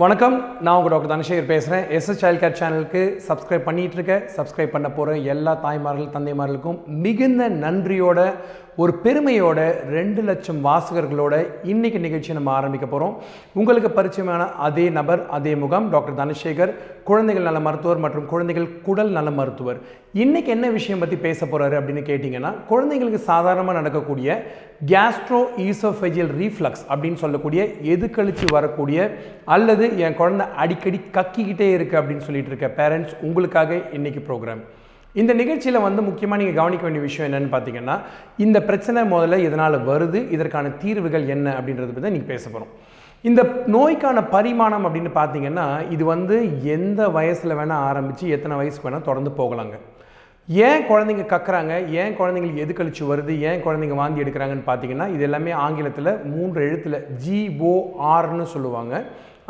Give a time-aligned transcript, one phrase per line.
[0.00, 4.14] வணக்கம் நான் உங்கள் டாக்டர் தனசேகர் பேசுகிறேன் எஸ்எஸ் சைல்ட் கேர் சேனலுக்கு சப்ஸ்கிரைப் பண்ணிட்டு இருக்க.
[4.36, 8.20] சப்ஸ்கிரைப் பண்ண போகிற எல்லா தாய்மார்கள் தந்தைமார்களுக்கும் மிகுந்த நன்றியோட
[8.80, 9.60] ஒரு பெருமையோட
[9.94, 11.34] ரெண்டு லட்சம் வாசகர்களோட
[11.72, 13.14] இன்னைக்கு நிகழ்ச்சியை நம்ம ஆரம்பிக்க போகிறோம்
[13.54, 16.72] உங்களுக்கு பரிச்சயமான அதே நபர் அதே முகம் டாக்டர் தனசேகர்
[17.08, 19.78] குழந்தைகள் நல மருத்துவர் மற்றும் குழந்தைகள் குடல் நல மருத்துவர்.
[20.24, 24.36] இன்னைக்கு என்ன விஷயம் பற்றி பேச போகிறாரு அப்படின்னு கேட்டிங்கன்னா குழந்தைங்களுக்கு சாதாரணமாக நடக்கக்கூடிய
[24.92, 27.62] கேஸ்ட்ரோ ஈசோஃபெஜியல் ரீஃப்ளக்ஸ் அப்படின்னு சொல்லக்கூடிய
[27.94, 29.00] எதுக்கழிச்சு வரக்கூடிய
[29.56, 34.62] அல்லது என் குழந்தை அடிக்கடி கக்கிக்கிட்டே இருக்குது அப்படின்னு சொல்லிட்டு இருக்க பேரண்ட்ஸ் உங்களுக்காக இன்னைக்கு ப்ரோக்ராம்
[35.18, 37.96] இந்த நிகழ்ச்சியில் வந்து முக்கியமாக நீங்கள் கவனிக்க வேண்டிய விஷயம் என்னென்னு பார்த்தீங்கன்னா
[38.44, 42.72] இந்த பிரச்சனை முதல்ல இதனால் வருது இதற்கான தீர்வுகள் என்ன அப்படின்றத பற்றி தான் நீங்கள் பேச போகிறோம்
[43.28, 43.40] இந்த
[43.74, 46.36] நோய்க்கான பரிமாணம் அப்படின்னு பார்த்தீங்கன்னா இது வந்து
[46.76, 49.74] எந்த வயசில் வேணால் ஆரம்பித்து எத்தனை வயசுக்கு வேணால் தொடர்ந்து போகலாங்க.
[50.48, 51.72] ஏன் குழந்தைங்க கக்குறாங்க?
[52.02, 53.32] ஏன் குழந்தைங்களுக்கு எது கழிச்சு வருது?
[53.48, 58.94] ஏன் குழந்தைங்க வாந்தி எடுக்கிறாங்கன்னு பார்த்தீங்கன்னா இது எல்லாமே ஆங்கிலத்தில் மூன்று எழுத்தில் ஜிஓஆர்னு சொல்லுவாங்க.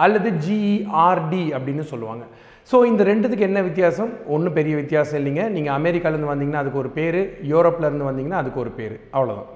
[0.05, 2.25] அல்லது ஜிஇஆர்டி அப்படின்னு சொல்லுவாங்க.
[2.69, 4.11] ஸோ இந்த ரெண்டுத்துக்கு என்ன வித்தியாசம்?
[4.35, 5.45] ஒன்றும் பெரிய வித்தியாசம் இல்லைங்க.
[5.57, 7.21] நீங்கள் அமெரிக்காலேருந்து வந்தீங்கன்னா அதுக்கு ஒரு பேர்.
[7.53, 8.95] யூரோப்லேருந்து வந்தீங்கன்னா அதுக்கு ஒரு பேர்.
[9.17, 9.49] அவ்வளோதான்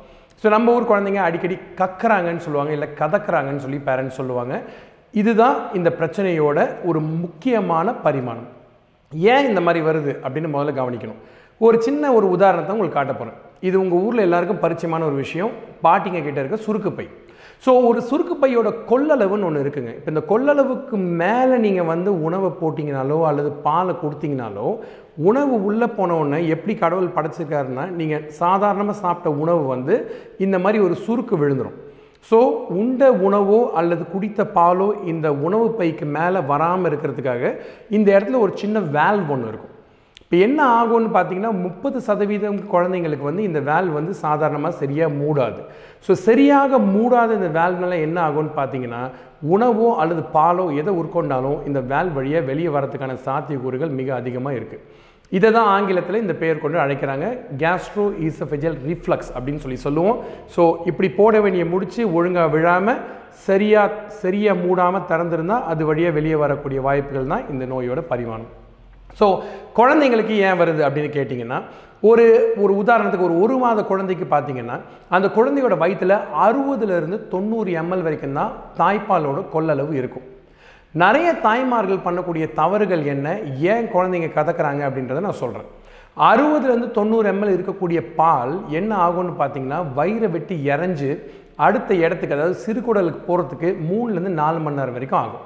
[0.43, 2.73] ஸோ நம்ம ஊர் குழந்தைங்க அடிக்கடி கக்குறாங்கன்னு சொல்லுவாங்க.
[2.77, 4.55] இல்லை கதக்குறாங்கன்னு சொல்லி பேரண்ட்ஸ் சொல்லுவாங்க.
[5.21, 6.59] இதுதான் இந்த பிரச்சனையோட
[6.91, 8.49] ஒரு முக்கியமான பரிமாணம்.
[9.33, 11.21] ஏன் இந்த மாதிரி வருது அப்படின்னு முதல்ல கவனிக்கணும்.
[11.67, 13.39] ஒரு சின்ன ஒரு உதாரணத்தை உங்களுக்கு காட்ட போகிறேன்
[13.69, 15.53] இது உங்கள் ஊரில் எல்லாருக்கும் பரிச்சயமான ஒரு விஷயம்.
[15.85, 17.07] பாட்டிங்க கிட்டே இருக்க சுருக்குப்பை
[17.65, 19.93] ஸோ ஒரு சுருக்குப்பையோட கொள்ளளவுன்னு ஒன்று இருக்குங்க.
[19.98, 24.67] இப்போ இந்த கொள்ளளவுக்கு மேலே நீங்கள் வந்து உணவை போட்டிங்கனாலோ அல்லது பாலை கொடுத்தீங்கனாலோ
[25.29, 29.97] உணவு உள்ளே போனவுடனே எப்படி கடவுள் படைச்சிருக்காருன்னா நீங்கள் சாதாரணமாக சாப்பிட்ட உணவு வந்து
[30.47, 31.79] இந்த மாதிரி ஒரு சுருக்கு விழுந்துடும்
[32.31, 32.39] ஸோ
[32.81, 37.42] உண்ட உணவோ அல்லது குடித்த பாலோ இந்த உணவு பைக்கு மேலே வராமல் இருக்கிறதுக்காக
[37.97, 39.73] இந்த இடத்துல ஒரு சின்ன வேல்வ் ஒன்று இருக்கும்.
[40.25, 45.61] இப்போ என்ன ஆகும்னு பார்த்தீங்கன்னா முப்பது சதவீதம் குழந்தைங்களுக்கு வந்து இந்த வேல்வ் வந்து சாதாரணமாக சரியாக மூடாது.
[46.07, 49.02] ஸோ சரியாக மூடாத இந்த வேல்வ்னால என்ன ஆகும்னு பார்த்தீங்கன்னா
[49.55, 54.83] உணவோ அல்லது பாலோ எதை உட்கொண்டாலும் இந்த வேல்வ் வழியாக வெளியே வரதுக்கான சாத்தியக்கூறுகள் மிக அதிகமாக இருக்குது
[55.33, 57.29] இதை தான் ஆங்கிலத்தில் இந்த பெயர் கொண்டு அழைக்கிறாங்க
[57.63, 60.18] கேஸ்ட்ரோ ஈசஃபெஜல் ரிஃப்ளக்ஸ் அப்படின்னு சொல்லி சொல்லுவோம்.
[60.57, 63.01] ஸோ இப்படி போட வேண்டிய முடிச்சு ஒழுங்காக விழாமல்
[63.46, 68.52] சரியாக சரியாக மூடாமல் திறந்திருந்தால் அது வழியாக வெளியே வரக்கூடிய வாய்ப்புகள் தான் இந்த நோயோட பரிமாணம்.
[69.20, 69.27] ஸோ
[69.79, 71.59] குழந்தைங்களுக்கு ஏன் வருது அப்படின்னு கேட்டிங்கன்னா
[72.11, 72.25] ஒரு
[72.63, 74.77] ஒரு உதாரணத்துக்கு ஒரு ஒரு மாத குழந்தைக்கு பார்த்தீங்கன்னா
[75.17, 76.17] அந்த குழந்தையோட வயிற்றில்
[76.47, 80.27] அறுபதுலேருந்து தொண்ணூறு எம்எல் வரைக்கும் தான் தாய்ப்பாலோட கொள்ளளவு இருக்கும்.
[80.95, 83.29] நிறைய தாய்மார்கள் பண்ணக்கூடிய தவறுகள் என்ன
[83.73, 85.70] ஏன் குழந்தைங்க கதக்குறாங்க அப்படின்றத நான் சொல்கிறேன்
[86.31, 91.11] அறுபதுலேருந்து தொண்ணூறு எம்எல் இருக்கக்கூடிய பால் என்ன ஆகும்னு பார்த்தீங்கன்னா வயிறை வெட்டி இறஞ்சு
[91.67, 95.45] அடுத்த இடத்துக்கு அதாவது சிறுகுடலுக்கு போகிறதுக்கு மூணுலேருந்து நாலு மணி நேரம் வரைக்கும் ஆகும்.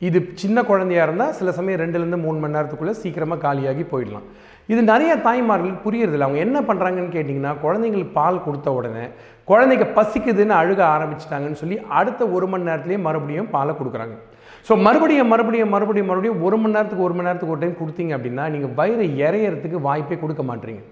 [0.00, 4.26] இது சின்ன குழந்தையா இருந்தால் சில சமயம் ரெண்டுலேருந்து மூணு மணி நேரத்துக்குள்ளே சீக்கிரமாக காலியாகி போயிடலாம்.
[4.72, 6.26] இது நிறைய தாய்மார்களுக்கு புரியறதில்ல.
[6.26, 9.04] அவங்க என்ன பண்ணுறாங்கன்னு கேட்டிங்கன்னா குழந்தைங்களுக்கு பால் கொடுத்த உடனே
[9.50, 14.16] குழந்தைங்க பசிக்குதுன்னு அழுக ஆரம்பிச்சிட்டாங்கன்னு சொல்லி அடுத்த ஒரு மணி நேரத்துலேயே மறுபடியும் பாலை கொடுக்குறாங்க.
[14.68, 18.44] ஸோ மறுபடியும் மறுபடியும் மறுபடியும் மறுபடியும் ஒரு மணி நேரத்துக்கு ஒரு மணி நேரத்துக்கு ஒரு டைம் கொடுத்தீங்க அப்படின்னா
[18.54, 20.82] நீங்கள் வயிறு இறையறதுக்கு வாய்ப்பே கொடுக்க மாட்டீங்க.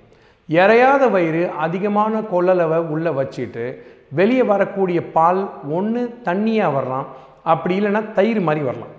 [0.48, 3.66] இறையாத வயிறு அதிகமான கொள்ளளவை உள்ளே வச்சுட்டு
[4.18, 5.42] வெளியே வரக்கூடிய பால்
[5.78, 7.06] ஒன்று தண்ணியாக வரலாம்.
[7.52, 8.92] அப்படி இல்லைன்னா தயிர் மாதிரி வரலாம்.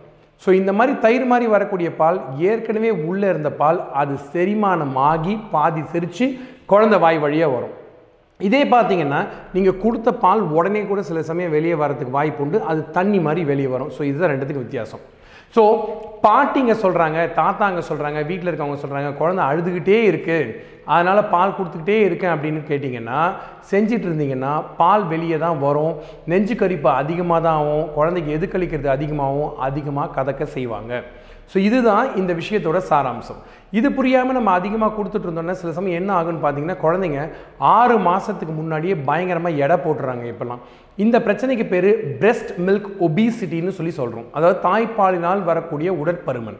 [0.43, 2.17] ஸோ இந்த மாதிரி தயிர் மாதிரி வரக்கூடிய பால்
[2.49, 6.25] ஏற்கனவே உள்ளே இருந்த பால் அது செரிமானம் ஆகி பாதி செரித்து
[6.71, 7.75] குழந்தை வாய் வழியாக வரும்.
[8.47, 9.19] இதே பார்த்தீங்கன்னா
[9.55, 12.57] நீங்கள் கொடுத்த பால் உடனே கூட சில சமயம் வெளியே வரதுக்கு வாய்ப்பு உண்டு.
[12.71, 13.91] அது தண்ணி மாதிரி வெளியே வரும்.
[13.97, 15.03] ஸோ இதுதான் ரெண்டுத்துக்கு வித்தியாசம்.
[15.53, 15.63] ஸோ
[16.25, 20.53] பாட்டிங்க சொல்கிறாங்க தாத்தாங்க சொல்கிறாங்க வீட்டில் இருக்கவங்க சொல்கிறாங்க குழந்தை அழுதுகிட்டே இருக்குது
[20.93, 23.19] அதனால் பால் கொடுத்துக்கிட்டே இருக்கேன் அப்படின்னு கேட்டிங்கன்னா
[23.71, 25.93] செஞ்சிட்டு இருந்தீங்கன்னா பால் வெளியே தான் வரும்.
[26.31, 27.87] நெஞ்சு கரிப்பு அதிகமாக தான் ஆகும்.
[27.97, 30.93] குழந்தைக்கு எது கழிக்கிறது அதிகமாகவும் அதிகமாக கதக்க செய்வாங்க.
[31.51, 33.39] ஸோ இதுதான் இந்த விஷயத்தோட சாராம்சம்.
[33.79, 37.21] இது புரியாமல் நம்ம அதிகமாக கொடுத்துட்டு இருந்தோம்னா சில சமயம் என்ன ஆகுன்னு பார்த்தீங்கன்னா குழந்தைங்க
[37.75, 40.61] ஆறு மாதத்துக்கு முன்னாடியே பயங்கரமாக எடை போட்டுறாங்க இப்போல்லாம்.
[41.03, 41.89] இந்த பிரச்சனைக்கு பேர்
[42.21, 46.59] பிரெஸ்ட் மில்க் ஒபிசிட்டின்னு சொல்லி சொல்கிறோம் அதாவது தாய்ப்பாலினால் வரக்கூடிய உடற்பருமன்.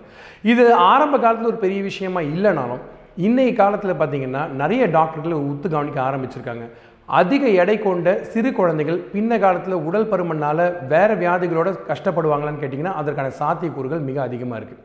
[0.53, 2.83] இது ஆரம்ப காலத்தில் ஒரு பெரிய விஷயமா இல்லைனாலும்
[3.27, 6.65] இன்றைய காலத்தில் பார்த்தீங்கன்னா நிறைய டாக்டர்கள் ஒத்து கவனிக்க ஆரம்பிச்சிருக்காங்க.
[7.09, 14.05] அதிக எடை கொண்ட சிறு குழந்தைகள் பின்ன காலத்தில் உடல் பருமனால் வேறு வியாதிகளோட கஷ்டப்படுவாங்களான்னு கேட்டிங்கன்னா அதற்கான சாத்தியக்கூறுகள்
[14.09, 14.81] மிக அதிகமாக இருக்குது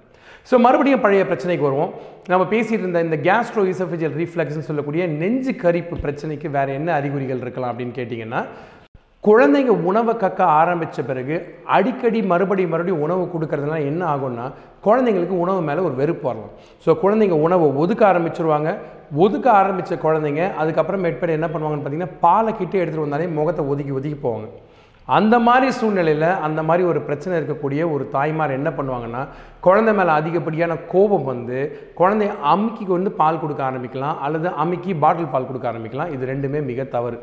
[0.50, 1.92] ஸோ மறுபடியும் பழைய பிரச்சனைக்கு வருவோம்.
[2.26, 7.72] நம்ம பேசிகிட்டு இருந்த இந்த கேஸ்ட்ரோ இசோஃபிஜியல் ரீஃப்ளக்ஸ்னு சொல்லக்கூடிய நெஞ்சு கரிப்பு பிரச்சனைக்கு வேறு என்ன அறிகுறிகள் இருக்கலாம்
[7.72, 8.40] அப்படின்னு கேட்டிங்கன்னா
[9.26, 11.34] குழந்தைங்க உணவை கக்க ஆரம்பித்த பிறகு
[11.76, 14.46] அடிக்கடி மறுபடி மறுபடியும் உணவு கொடுக்கறதுனால என்ன ஆகும்னா
[14.86, 16.52] குழந்தைங்களுக்கு உணவு மேலே ஒரு வெறுப்பு வரலாம்.
[16.84, 18.70] ஸோ குழந்தைங்க உணவை ஒதுக்க ஆரம்பிச்சிருவாங்க.
[19.24, 24.18] ஒதுக்க ஆரம்பித்த குழந்தைங்க அதுக்கப்புறம் மேற்பட என்ன பண்ணுவாங்கன்னு பார்த்தீங்கன்னா பாலை கிட்டே எடுத்துகிட்டு வந்தாலே முகத்தை ஒதுக்கி ஒதுக்கி
[24.24, 24.48] போவாங்க.
[25.08, 29.22] அந்த மாதிரி சூழ்நிலையில் அந்த மாதிரி ஒரு பிரச்சனை இருக்கக்கூடிய ஒரு தாய்மார் என்ன பண்ணுவாங்கன்னா
[29.66, 31.58] குழந்தை மேலே அதிகப்படியான கோபம் வந்து
[32.00, 36.12] குழந்தைய அமுக்கி வந்து பால் கொடுக்க ஆரம்பிக்கலாம் அல்லது அமுக்கி பாட்டில் பால் கொடுக்க ஆரம்பிக்கலாம்.
[36.16, 37.18] இது ரெண்டுமே மிக தவறு.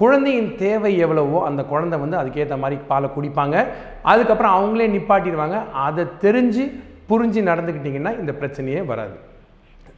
[0.00, 3.66] குழந்தையின் தேவை எவ்வளவோ அந்த குழந்தை வந்து அதுக்கேற்ற மாதிரி பாலை குடிப்பாங்க.
[4.02, 5.56] அதுக்கப்புறம் அவங்களே நிப்பாட்டிடுவாங்க.
[5.72, 6.64] அதை தெரிஞ்சு
[7.08, 9.16] புரிஞ்சு நடந்துக்கிட்டிங்கன்னா இந்த பிரச்சனையே வராது.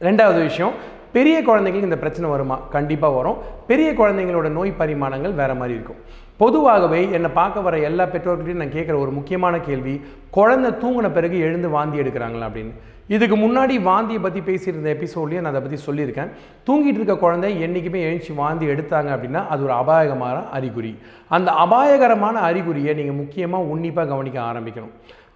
[0.01, 0.71] ரெண்டாவது விஷயம்
[1.11, 2.57] பெரிய குழந்தைங்களுக்கு இந்த பிரச்சனை வருமா?
[2.69, 3.37] கண்டிப்பாக வரும்.
[3.67, 6.01] பெரிய குழந்தைங்களோட நோய் பரிமாணங்கள் வேறு மாதிரி இருக்கும்.
[6.41, 9.95] பொதுவாகவே என்னை பார்க்க வர எல்லா பெற்றோர்களையும் நான் கேட்குற ஒரு முக்கியமான கேள்வி
[10.37, 12.73] குழந்தை தூங்கின பிறகு எழுந்து வாந்தி எடுக்கிறாங்களா அப்படின்னு.
[13.15, 16.31] இதுக்கு முன்னாடி வாந்தியை பற்றி பேசியிருந்த எபிசோட்லேயே நான் அதை பற்றி சொல்லியிருக்கேன்.
[16.67, 20.93] தூங்கிட்டு இருக்க குழந்தை என்றைக்குமே எழுச்சி வாந்தி எடுத்தாங்க அப்படின்னா அது ஒரு அபாயகமான அறிகுறி.
[21.37, 24.93] அந்த அபாயகரமான அறிகுறியை நீங்கள் முக்கியமாக உன்னிப்பாக கவனிக்க ஆரம்பிக்கணும்.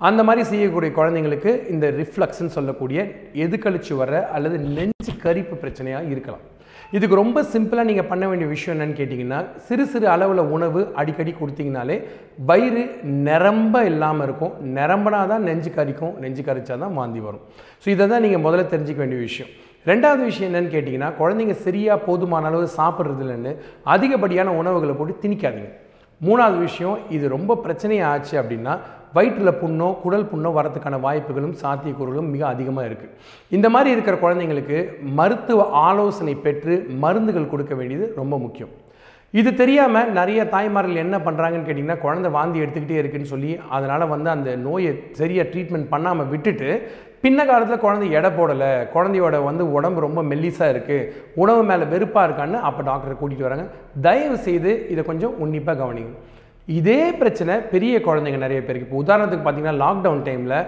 [0.08, 3.00] அந்த மாதிரி செய்யக்கூடிய குழந்தைங்களுக்கு இந்த ரிஃப்ளக்ஸ்ன்னு சொல்லக்கூடிய
[3.44, 6.44] எதுக்கழிச்சு வர அல்லது நெஞ்சு கரிப்பு பிரச்சனையாக இருக்கலாம்.
[6.96, 11.96] இதுக்கு ரொம்ப சிம்பிளாக நீங்கள் பண்ண வேண்டிய விஷயம் என்னன்னு கேட்டிங்கன்னா சிறு சிறு அளவில் உணவு அடிக்கடி கொடுத்தீங்கனாலே
[12.50, 12.84] வயிறு
[13.28, 14.54] நிரம்ப இல்லாமல் இருக்கும்.
[14.78, 17.46] நிரம்பினா தான் நெஞ்சு கரிக்கும் நெஞ்சு கரிச்சா தான் வாந்தி வரும்.
[17.84, 19.52] ஸோ இதை தான் நீங்கள் முதல்ல தெரிஞ்சிக்க வேண்டிய விஷயம்.
[19.92, 23.54] ரெண்டாவது விஷயம் என்னன்னு கேட்டிங்கன்னா குழந்தைங்க சரியாக போதுமான அளவு சாப்பிட்றது இல்லைன்னு
[23.96, 25.72] அதிகப்படியான உணவுகளை போட்டு திணிக்காதீங்க.
[26.22, 28.74] மூணாவது விஷயம் இது ரொம்ப பிரச்சனையாக ஆச்சு அப்படின்னா
[29.16, 33.14] வயிற்றில் புண்ணோ குடல் புண்ணோ வரதுக்கான வாய்ப்புகளும் சாத்தியக்கூறுகளும் மிக அதிகமாக இருக்குது
[33.58, 34.78] இந்த மாதிரி இருக்கிற குழந்தைங்களுக்கு
[35.20, 38.74] மருத்துவ ஆலோசனை பெற்று மருந்துகள் கொடுக்க வேண்டியது ரொம்ப முக்கியம்.
[39.40, 44.50] இது தெரியாமல் நிறைய தாய்மார்கள் என்ன பண்ணுறாங்கன்னு கேட்டிங்கன்னா குழந்தை வாந்தி எடுத்துக்கிட்டே இருக்குன்னு சொல்லி அதனால் வந்து அந்த
[44.66, 46.70] நோயை சரியாக ட்ரீட்மெண்ட் பண்ணாமல் விட்டுட்டு
[47.24, 48.72] பின்ன காலத்தில் குழந்தை எடை போடலை.
[48.96, 51.10] குழந்தையோட வந்து உடம்பு ரொம்ப மெல்லிஸாக இருக்குது
[51.44, 53.66] உணவு மேலே வெறுப்பாக இருக்கான்னு அப்போ டாக்டரை கூட்டிகிட்டு வராங்க.
[54.08, 56.14] தயவு செய்து இதை கொஞ்சம் உன்னிப்பாக கவனிங்க.
[56.68, 58.88] இதே பிரச்சனை பெரிய குழந்தைங்க நிறைய பேருக்கு.
[58.88, 60.60] இப்போ உதாரணத்துக்கு பார்த்தீங்கன்னா லாக்டவுன் டைமில்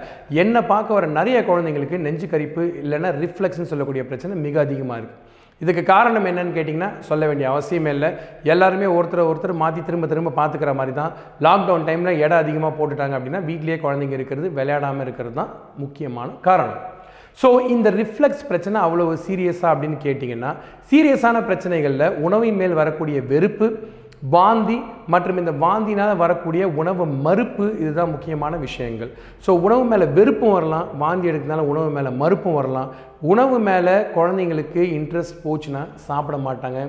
[0.43, 5.23] என்னை பார்க்க வர நிறைய குழந்தைங்களுக்கு நெஞ்சு கரிப்பு இல்லைன்னா ரிஃப்ளெக்ஸ்னு சொல்லக்கூடிய பிரச்சனை மிக அதிகமாக இருக்குது
[5.61, 8.09] இதுக்கு காரணம் என்னன்னு கேட்டிங்கன்னா சொல்ல வேண்டிய அவசியமே இல்லை.
[8.53, 11.13] எல்லாருமே ஒருத்தர் ஒருத்தர் மாற்றி திரும்ப திரும்ப பார்த்துக்கிற மாதிரி தான்
[11.47, 15.53] லாக்டவுன் டைமில் இடம் அதிகமாக போட்டுட்டாங்க அப்படின்னா வீட்லேயே குழந்தைங்க இருக்கிறது விளையாடாமல் இருக்கிறது தான்
[15.83, 16.81] முக்கியமான காரணம்.
[17.39, 20.51] ஸோ இந்த ரிஃப்ளெக்ஸ் பிரச்சனை அவ்வளோ சீரியஸாக அப்படின்னு கேட்டிங்கன்னா
[20.91, 23.67] சீரியஸான பிரச்சனைகளில் உணவின் மேல் வரக்கூடிய வெறுப்பு
[24.33, 24.75] வாந்தி
[25.13, 29.09] மற்றும் இந்த வாந்தினால் வரக்கூடிய உணவு மறுப்பு இதுதான் முக்கியமான விஷயங்கள்.
[29.45, 32.89] ஸோ உணவு மேலே வெறுப்பும் வரலாம் வாந்தி எடுக்கிறதுனால உணவு மேலே மறுப்பும் வரலாம்.
[33.31, 36.79] உணவு மேலே குழந்தைங்களுக்கு இன்ட்ரெஸ்ட் போச்சுன்னா சாப்பிட மாட்டாங்க.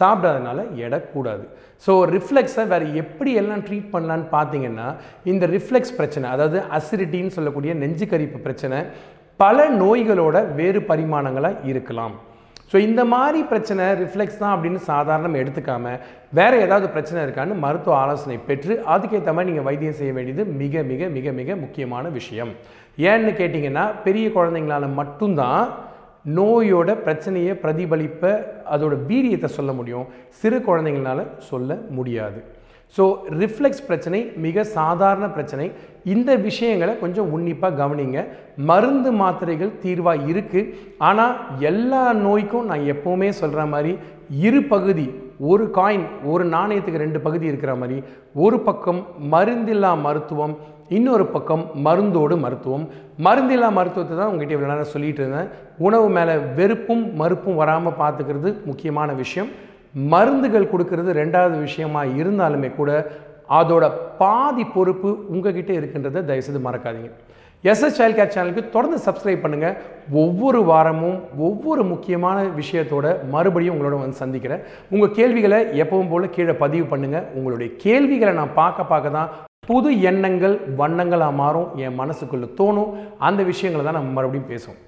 [0.00, 1.44] சாப்பிடாதனால எடை கூடாது
[1.86, 4.86] ஸோ ரிஃப்ளெக்ஸை வேறு எப்படி எல்லாம் ட்ரீட் பண்ணலான்னு பார்த்தீங்கன்னா
[5.32, 8.78] இந்த ரிஃப்ளெக்ஸ் பிரச்சனை அதாவது அசிடிட்டின்னு சொல்லக்கூடிய நெஞ்சு கரிப்பு பிரச்சனை
[9.40, 12.16] பல நோய்களோட வேறு பரிமாணங்களாக இருக்கலாம்.
[12.70, 15.92] ஸோ இந்த மாதிரி பிரச்சனை ரிஃப்ளெக்ஸ் தான் அப்படின்னு சாதாரணம் எடுத்துக்காம
[16.38, 21.08] வேற ஏதாவது பிரச்சனை இருக்கான்னு மருத்துவ ஆலோசனை பெற்று அதுக்கேற்ற மாதிரி நீங்கள் வைத்தியம் செய்ய வேண்டியது மிக மிக
[21.16, 22.50] மிக மிக முக்கியமான விஷயம்.
[23.10, 25.62] ஏன்னு கேட்டிங்கன்னா பெரிய குழந்தைங்களால மட்டும்தான்
[26.38, 28.22] நோயோட பிரச்சனையை பிரதிபலிப்ப
[28.74, 30.06] அதோட வீரியத்தை சொல்ல முடியும்.
[30.40, 31.20] சிறு குழந்தைங்களால
[31.50, 32.38] சொல்ல முடியாது.
[32.94, 33.04] ஸோ
[33.40, 35.66] ரிஃப்ளெக்ஸ் பிரச்சனை மிக சாதாரண பிரச்சனை.
[36.14, 38.18] இந்த விஷயங்களை கொஞ்சம் உன்னிப்பாக கவனிங்க.
[38.70, 40.70] மருந்து மாத்திரைகள் தீர்வாக இருக்குது
[41.08, 41.34] ஆனால்
[41.70, 43.92] எல்லா நோய்க்கும் நான் எப்போவுமே சொல்கிற மாதிரி
[44.46, 45.06] இரு பகுதி
[45.50, 47.98] ஒரு காயின் ஒரு நாணயத்துக்கு ரெண்டு பகுதி இருக்கிற மாதிரி.
[48.44, 49.00] ஒரு பக்கம்
[49.34, 50.54] மருந்தில்லா மருத்துவம்
[50.96, 52.84] இன்னொரு பக்கம் மருந்தோடு மருத்துவம்.
[53.26, 55.48] மருந்தில்லா மருத்துவத்தை தான் உங்ககிட்ட இவ்வளோ நேரம் சொல்லிட்டு இருந்தேன்.
[55.86, 59.50] உணவு மேலே வெறுப்பும் மறுப்பும் வராமல் பார்த்துக்கிறது முக்கியமான விஷயம்.
[60.12, 62.90] மருந்துகள் கொடுக்கறது ரெண்டாவது விஷயமா இருந்தாலுமே கூட
[63.58, 63.84] அதோட
[64.20, 67.10] பாதி பொறுப்பு உங்ககிட்ட இருக்கின்றதை தயவுசெய்து மறக்காதீங்க.
[67.70, 69.76] எஸ்எஸ் சைல்ட் கேர் சேனலுக்கு தொடர்ந்து சப்ஸ்கிரைப் பண்ணுங்கள்
[70.22, 74.62] ஒவ்வொரு வாரமும் ஒவ்வொரு முக்கியமான விஷயத்தோட மறுபடியும் உங்களோட வந்து சந்திக்கிறேன்.
[74.94, 79.30] உங்கள் கேள்விகளை எப்பவும் போல் கீழே பதிவு பண்ணுங்கள் உங்களுடைய கேள்விகளை நான் பார்க்க பார்க்க தான்
[79.70, 81.70] புது எண்ணங்கள் வண்ணங்களாக மாறும்.
[81.84, 82.92] என் மனசுக்குள்ளே தோணும்.
[83.28, 84.80] அந்த விஷயங்களை தான் நம்ம மறுபடியும் பேசுவோம்.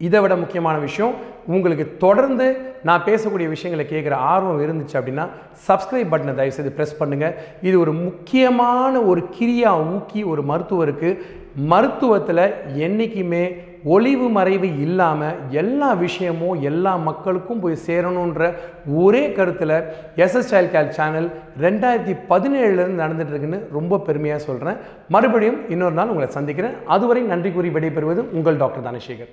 [0.00, 1.14] இதை விட முக்கியமான விஷயம்
[1.46, 2.46] உங்களுக்கு தொடர்ந்து
[2.82, 5.24] நான் பேசக்கூடிய விஷயங்களை கேட்குற ஆர்வம் இருந்துச்சு அப்படின்னா
[5.66, 11.10] சப்ஸ்கிரைப் பட்டனை தயவுசெய்து ப்ரெஸ் பண்ணுங்கள் இது ஒரு முக்கியமான ஒரு கிரியா ஊக்கி ஒரு மருத்துவருக்கு.
[11.70, 12.44] மருத்துவத்தில்
[12.86, 13.44] என்றைக்குமே
[13.94, 18.50] ஒளிவு மறைவு இல்லாமல் எல்லா விஷயமும் எல்லா மக்களுக்கும் போய் சேரணுன்ற
[19.02, 19.76] ஒரே கருத்தில்
[20.24, 21.28] எஸ்எஸ் சைல்ட் கேர் சேனல்
[21.60, 24.76] ரெண்டாயிரத்தி பதினேழுலேருந்து நடந்துகிட்ருக்குன்னு ரொம்ப பெருமையாக சொல்கிறேன்
[25.08, 26.76] மறுபடியும் இன்னொரு நாள் உங்களை சந்திக்கிறேன்.
[26.86, 29.32] அதுவரை நன்றி கூறி விடைபெறுவது உங்கள் டாக்டர் தனசேகர்.